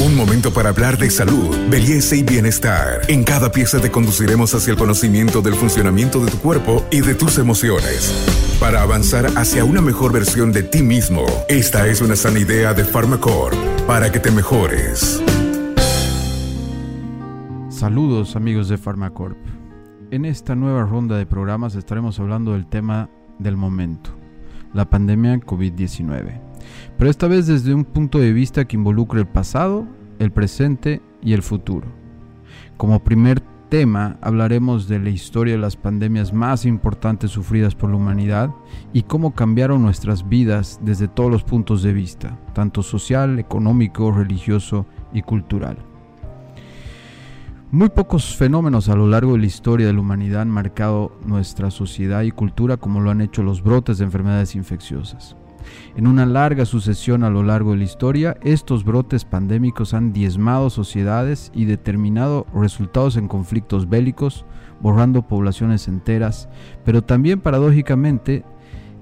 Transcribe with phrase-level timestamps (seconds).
[0.00, 3.02] Un momento para hablar de salud, belleza y bienestar.
[3.06, 7.14] En cada pieza te conduciremos hacia el conocimiento del funcionamiento de tu cuerpo y de
[7.14, 8.12] tus emociones.
[8.58, 12.84] Para avanzar hacia una mejor versión de ti mismo, esta es una sana idea de
[12.84, 13.54] Pharmacorp
[13.86, 15.22] para que te mejores.
[17.68, 19.38] Saludos amigos de Pharmacorp.
[20.10, 24.10] En esta nueva ronda de programas estaremos hablando del tema del momento,
[24.72, 26.53] la pandemia COVID-19.
[26.98, 29.86] Pero esta vez desde un punto de vista que involucre el pasado,
[30.18, 31.88] el presente y el futuro.
[32.76, 37.96] Como primer tema hablaremos de la historia de las pandemias más importantes sufridas por la
[37.96, 38.50] humanidad
[38.92, 44.86] y cómo cambiaron nuestras vidas desde todos los puntos de vista, tanto social, económico, religioso
[45.12, 45.78] y cultural.
[47.72, 51.72] Muy pocos fenómenos a lo largo de la historia de la humanidad han marcado nuestra
[51.72, 55.36] sociedad y cultura como lo han hecho los brotes de enfermedades infecciosas.
[55.96, 60.70] En una larga sucesión a lo largo de la historia, estos brotes pandémicos han diezmado
[60.70, 64.44] sociedades y determinado resultados en conflictos bélicos,
[64.80, 66.48] borrando poblaciones enteras,
[66.84, 68.44] pero también paradójicamente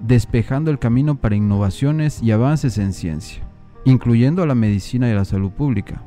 [0.00, 3.42] despejando el camino para innovaciones y avances en ciencia,
[3.84, 6.02] incluyendo la medicina y la salud pública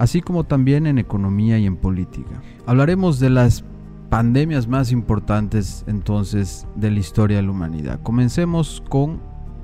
[0.00, 2.40] así como también en economía y en política.
[2.64, 3.64] Hablaremos de las
[4.08, 8.00] pandemias más importantes entonces de la historia de la humanidad.
[8.02, 9.20] Comencemos con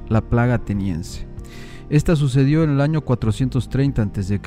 [0.08, 1.26] la plaga ateniense.
[1.88, 4.40] Esta sucedió en el año 430 a.C.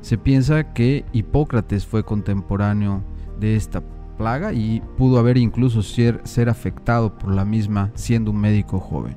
[0.00, 3.02] Se piensa que Hipócrates fue contemporáneo
[3.38, 3.82] de esta
[4.16, 9.16] plaga y pudo haber incluso ser, ser afectado por la misma siendo un médico joven.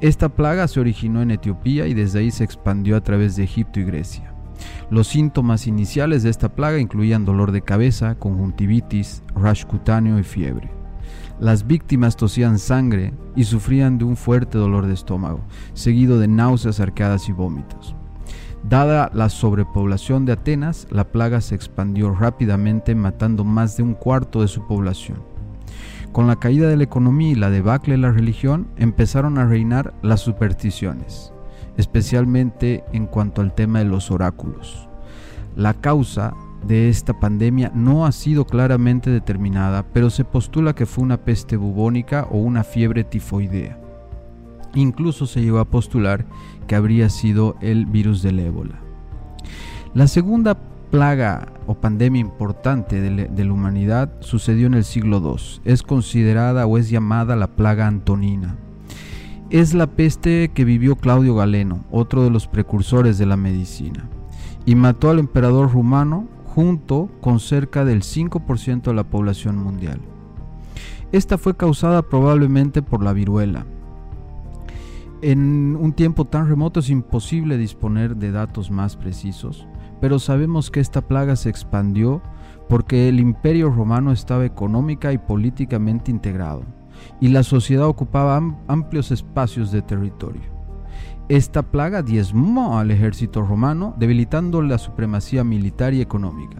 [0.00, 3.80] Esta plaga se originó en Etiopía y desde ahí se expandió a través de Egipto
[3.80, 4.32] y Grecia.
[4.90, 10.77] Los síntomas iniciales de esta plaga incluían dolor de cabeza, conjuntivitis, rash cutáneo y fiebre.
[11.40, 15.40] Las víctimas tosían sangre y sufrían de un fuerte dolor de estómago,
[15.72, 17.94] seguido de náuseas arcadas y vómitos.
[18.68, 24.42] Dada la sobrepoblación de Atenas, la plaga se expandió rápidamente matando más de un cuarto
[24.42, 25.18] de su población.
[26.12, 29.94] Con la caída de la economía y la debacle de la religión, empezaron a reinar
[30.02, 31.32] las supersticiones
[31.78, 34.88] especialmente en cuanto al tema de los oráculos.
[35.56, 36.34] La causa
[36.66, 41.56] de esta pandemia no ha sido claramente determinada, pero se postula que fue una peste
[41.56, 43.80] bubónica o una fiebre tifoidea.
[44.74, 46.26] Incluso se llegó a postular
[46.66, 48.80] que habría sido el virus del ébola.
[49.94, 50.58] La segunda
[50.90, 55.60] plaga o pandemia importante de, la humanidad sucedió en el siglo II.
[55.64, 58.56] Es considerada o es llamada la plaga antonina
[59.50, 64.08] es la peste que vivió Claudio Galeno, otro de los precursores de la medicina,
[64.66, 66.26] y mató al emperador rumano
[66.58, 70.00] junto con cerca del 5% de la población mundial.
[71.12, 73.64] Esta fue causada probablemente por la viruela.
[75.22, 79.68] En un tiempo tan remoto es imposible disponer de datos más precisos,
[80.00, 82.22] pero sabemos que esta plaga se expandió
[82.68, 86.64] porque el imperio romano estaba económica y políticamente integrado
[87.20, 90.57] y la sociedad ocupaba amplios espacios de territorio.
[91.28, 96.56] Esta plaga diezmó al ejército romano, debilitando la supremacía militar y económica.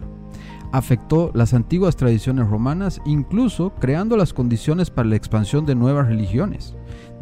[0.73, 6.75] Afectó las antiguas tradiciones romanas, incluso creando las condiciones para la expansión de nuevas religiones,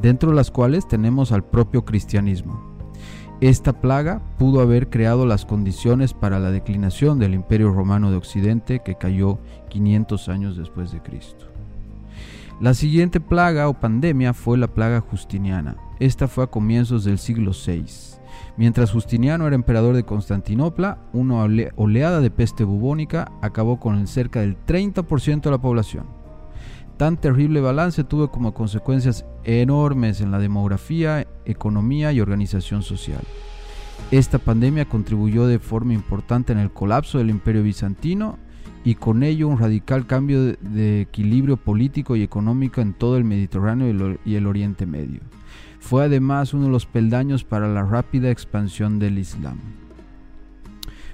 [0.03, 2.61] dentro de las cuales tenemos al propio cristianismo.
[3.41, 8.81] Esta plaga pudo haber creado las condiciones para la declinación del Imperio Romano de Occidente
[8.81, 11.47] que cayó 500 años después de Cristo.
[12.61, 15.77] La siguiente plaga o pandemia fue la plaga Justiniana.
[15.99, 17.85] Esta fue a comienzos del siglo VI.
[18.59, 21.47] Mientras Justiniano era emperador de Constantinopla, una
[21.77, 26.07] oleada de peste bubónica acabó con cerca del 30% de la población.
[26.97, 33.21] Tan terrible balance tuvo como consecuencias enormes en la demografía, economía y organización social.
[34.11, 38.39] Esta pandemia contribuyó de forma importante en el colapso del imperio bizantino
[38.85, 44.19] y con ello un radical cambio de, equilibrio político y económico en todo el Mediterráneo
[44.25, 45.21] y el Oriente Medio.
[45.79, 49.59] Fue además uno de los peldaños para la rápida expansión del Islam.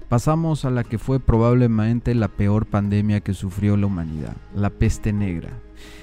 [0.08, 5.12] Pasamos a la que fue probablemente la peor pandemia que sufrió la humanidad, la peste
[5.12, 5.48] negra.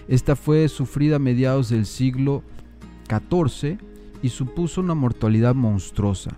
[0.08, 2.42] Esta fue sufrida a mediados del siglo
[3.08, 3.78] XIV
[4.24, 6.32] y supuso una mortalidad monstruosa.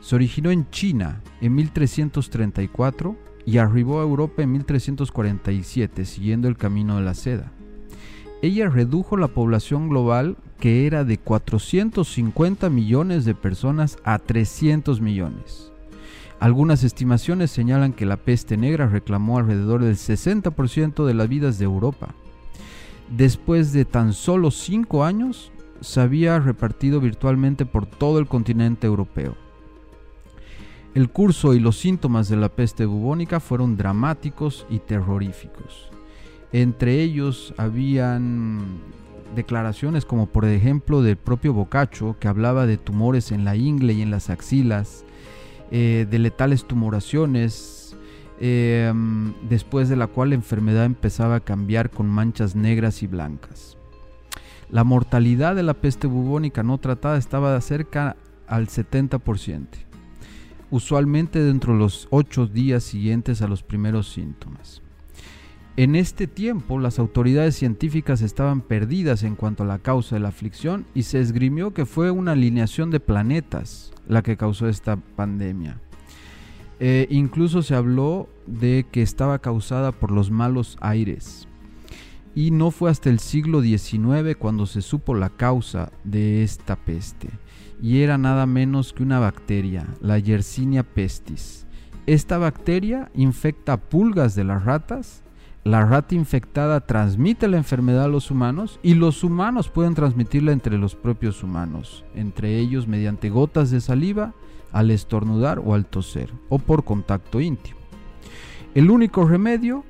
[0.00, 6.96] Se originó en China en 1334 y arribó a Europa en 1347 siguiendo el camino
[6.96, 7.52] de la seda.
[8.42, 15.72] Ella redujo la población global que era de 450 millones de personas a 300 millones.
[16.38, 21.64] Algunas estimaciones señalan que la peste negra reclamó alrededor del 60% de las vidas de
[21.64, 22.14] Europa.
[23.10, 29.34] Después de tan solo 5 años, se había repartido virtualmente por todo el continente europeo.
[30.94, 35.90] El curso y los síntomas de la peste bubónica fueron dramáticos y terroríficos.
[36.52, 38.80] Entre ellos habían
[39.34, 44.02] declaraciones como por ejemplo del propio Boccaccio que hablaba de tumores en la ingle y
[44.02, 45.04] en las axilas,
[45.70, 47.96] eh, de letales tumoraciones,
[48.40, 48.92] eh,
[49.48, 53.76] después de la cual la enfermedad empezaba a cambiar con manchas negras y blancas.
[54.70, 58.16] La mortalidad de la peste bubónica no tratada estaba cerca
[58.46, 59.90] al 70%
[60.70, 64.82] usualmente dentro de los ocho días siguientes a los primeros síntomas.
[65.76, 70.28] En este tiempo las autoridades científicas estaban perdidas en cuanto a la causa de la
[70.28, 75.80] aflicción y se esgrimió que fue una alineación de planetas la que causó esta pandemia.
[76.80, 81.46] Eh, incluso se habló de que estaba causada por los malos aires.
[82.34, 87.28] Y no fue hasta el siglo XIX cuando se supo la causa de esta peste
[87.82, 91.66] y era nada menos que una bacteria, la Yersinia pestis.
[92.06, 95.22] Esta bacteria infecta pulgas de las ratas,
[95.62, 100.78] la rata infectada transmite la enfermedad a los humanos y los humanos pueden transmitirla entre
[100.78, 104.32] los propios humanos, entre ellos mediante gotas de saliva,
[104.72, 107.78] al estornudar o al toser, o por contacto íntimo.
[108.74, 109.84] El único remedio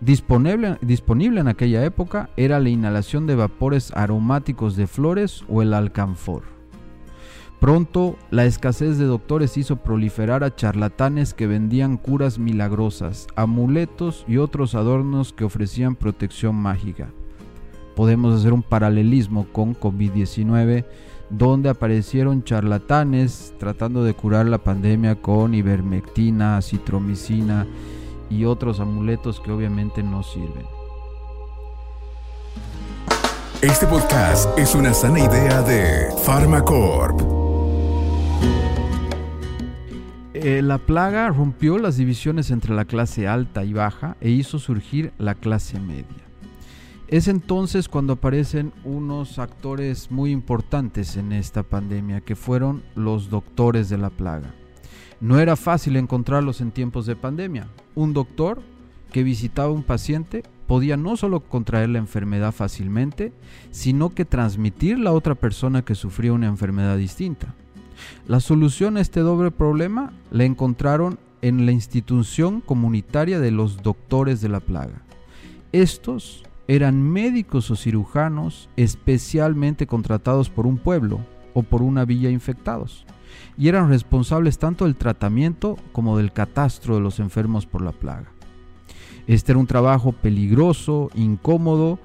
[0.00, 5.72] disponible, disponible en aquella época era la inhalación de vapores aromáticos de flores o el
[5.72, 6.57] alcanfor.
[7.60, 14.36] Pronto, la escasez de doctores hizo proliferar a charlatanes que vendían curas milagrosas, amuletos y
[14.36, 17.10] otros adornos que ofrecían protección mágica.
[17.96, 20.84] Podemos hacer un paralelismo con COVID-19,
[21.30, 27.66] donde aparecieron charlatanes tratando de curar la pandemia con ivermectina, citromicina
[28.30, 30.64] y otros amuletos que obviamente no sirven.
[33.62, 37.37] Este podcast es una sana idea de Pharmacorp.
[40.40, 45.12] Eh, la plaga rompió las divisiones entre la clase alta y baja e hizo surgir
[45.18, 46.28] la clase media.
[47.08, 53.88] Es entonces cuando aparecen unos actores muy importantes en esta pandemia, que fueron los doctores
[53.88, 54.54] de la plaga.
[55.20, 57.66] No era fácil encontrarlos en tiempos de pandemia.
[57.96, 58.62] Un doctor
[59.10, 63.32] que visitaba a un paciente podía no solo contraer la enfermedad fácilmente,
[63.72, 67.54] sino que transmitirla a otra persona que sufría una enfermedad distinta.
[68.26, 74.40] La solución a este doble problema la encontraron en la institución comunitaria de los doctores
[74.40, 75.02] de la plaga.
[75.72, 81.20] Estos eran médicos o cirujanos especialmente contratados por un pueblo
[81.54, 83.06] o por una villa infectados
[83.56, 88.30] y eran responsables tanto del tratamiento como del catastro de los enfermos por la plaga.
[89.26, 91.98] Este era un trabajo peligroso, incómodo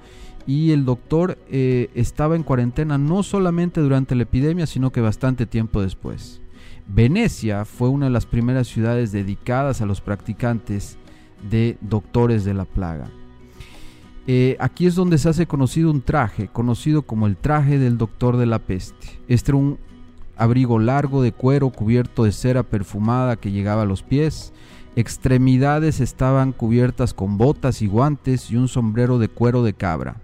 [0.46, 5.46] y el doctor eh, estaba en cuarentena no solamente durante la epidemia, sino que bastante
[5.46, 6.40] tiempo después.
[6.86, 10.98] Venecia fue una de las primeras ciudades dedicadas a los practicantes
[11.50, 13.08] de doctores de la plaga.
[14.26, 18.36] Eh, aquí es donde se hace conocido un traje, conocido como el traje del doctor
[18.36, 19.18] de la peste.
[19.28, 19.78] Este era un
[20.36, 24.52] abrigo largo de cuero cubierto de cera perfumada que llegaba a los pies.
[24.96, 30.23] Extremidades estaban cubiertas con botas y guantes y un sombrero de cuero de cabra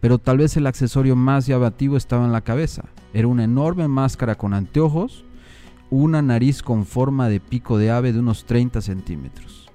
[0.00, 2.84] pero tal vez el accesorio más llamativo estaba en la cabeza.
[3.12, 5.24] Era una enorme máscara con anteojos,
[5.90, 9.68] una nariz con forma de pico de ave de unos 30 centímetros.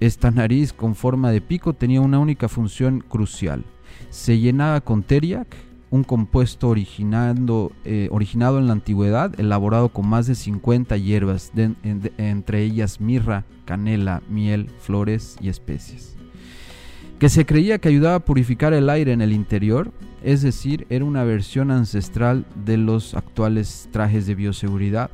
[0.00, 3.64] Esta nariz con forma de pico tenía una única función crucial.
[4.08, 5.54] Se llenaba con teriac,
[5.90, 12.62] un compuesto originado, eh, originado en la antigüedad, elaborado con más de 50 hierbas, entre
[12.62, 16.19] ellas mirra, canela, miel, flores y especies
[17.20, 21.04] que se creía que ayudaba a purificar el aire en el interior, es decir, era
[21.04, 25.10] una versión ancestral de los actuales trajes de bioseguridad.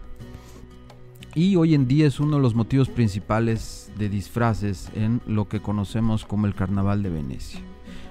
[1.35, 5.59] Y hoy en día es uno de los motivos principales de disfraces en lo que
[5.59, 7.61] conocemos como el Carnaval de Venecia.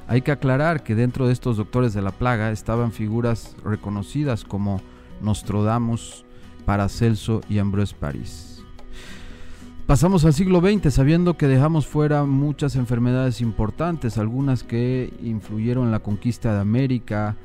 [0.09, 4.81] Hay que aclarar que dentro de estos doctores de la plaga estaban figuras reconocidas como
[5.21, 6.25] Nostradamus,
[6.65, 8.54] Paracelso y Ambrose París.
[9.87, 15.91] Pasamos al siglo XX sabiendo que dejamos fuera muchas enfermedades importantes, algunas que influyeron en
[15.91, 17.35] la conquista de América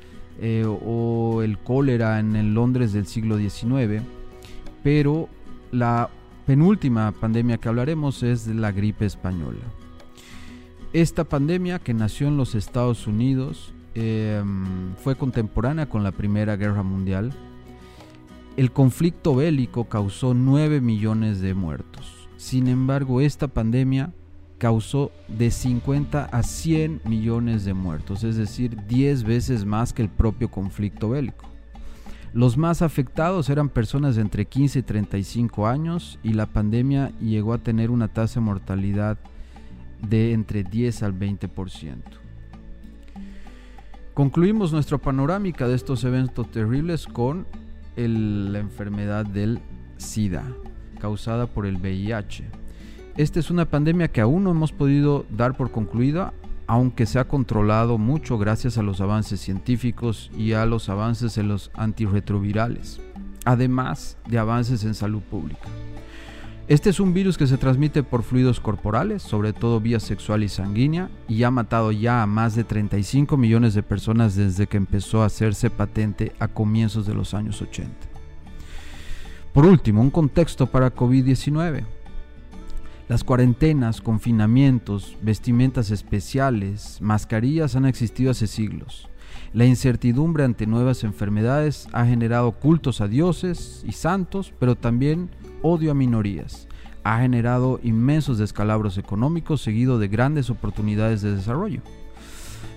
[0.40, 4.02] eh, o el cólera en Londres del siglo XIX,
[4.82, 5.28] pero
[5.70, 6.08] la
[6.46, 9.60] penúltima pandemia que hablaremos es la gripe española.
[10.94, 16.82] Esta pandemia que nació en los Estados Unidos em, fue contemporánea con la Primera Guerra
[16.82, 17.34] Mundial.
[18.56, 22.19] El conflicto bélico causó 9 millones de muertos.
[22.40, 24.14] Sin embargo, esta pandemia
[24.56, 30.08] causó de 50 a 100 millones de muertos, es decir, 10 veces más que el
[30.08, 31.44] propio conflicto bélico.
[32.32, 37.52] Los más afectados eran personas de entre 15 y 35 años y la pandemia llegó
[37.52, 39.18] a tener una tasa de mortalidad
[40.08, 41.98] de entre 10 al 20%.
[44.14, 47.46] Concluimos nuestra panorámica de estos eventos terribles con
[47.96, 49.60] la enfermedad del
[49.98, 50.42] SIDA,
[51.00, 52.44] causada por el VIH.
[53.16, 56.32] Esta es una pandemia que aún no hemos podido dar por concluida,
[56.68, 61.48] aunque se ha controlado mucho gracias a los avances científicos y a los avances en
[61.48, 63.00] los antirretrovirales,
[63.44, 65.68] además de avances en salud pública.
[66.70, 70.48] Este es un virus que se transmite por fluidos corporales, sobre todo vía sexual y
[70.48, 75.22] sanguínea, y ha matado ya a más de 35 millones de personas desde que empezó
[75.22, 78.09] a hacerse patente a comienzos de los años 80.
[79.52, 81.84] Por último, un contexto para COVID-19.
[83.08, 89.08] Las cuarentenas, confinamientos, vestimentas especiales, mascarillas han existido hace siglos.
[89.52, 95.28] La incertidumbre ante nuevas enfermedades ha generado cultos a dioses y santos, pero también
[95.62, 96.68] odio a minorías.
[97.02, 101.80] Ha generado inmensos descalabros económicos seguido de grandes oportunidades de desarrollo.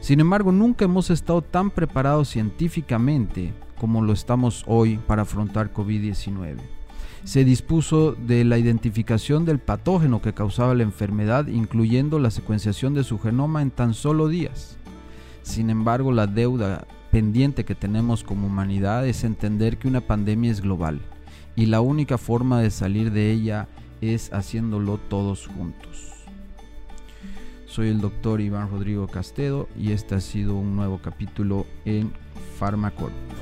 [0.02, 6.58] Sin embargo, nunca hemos estado tan preparados científicamente como lo estamos hoy para afrontar COVID-19.
[7.24, 13.04] Se dispuso de la identificación del patógeno que causaba la enfermedad, incluyendo la secuenciación de
[13.04, 14.78] su genoma en tan solo días.
[15.42, 20.62] Sin embargo, la deuda pendiente que tenemos como humanidad es entender que una pandemia es
[20.62, 21.00] global
[21.56, 23.68] y la única forma de salir de ella
[24.02, 26.14] es haciéndolo todos juntos.
[27.68, 32.12] Soy el doctor Iván Rodrigo Castedo y este ha sido un nuevo capítulo en
[32.60, 33.33] Pharmacorp.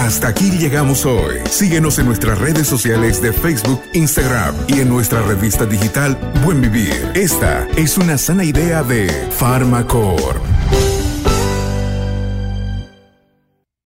[0.00, 1.40] Hasta aquí llegamos hoy.
[1.50, 7.12] Síguenos en nuestras redes sociales de Facebook, Instagram y en nuestra revista digital Buen Vivir.
[7.14, 10.49] Esta es una sana idea de Pharmacorp.